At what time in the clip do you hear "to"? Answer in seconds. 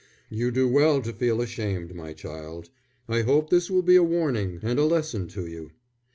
1.03-1.13, 5.27-5.45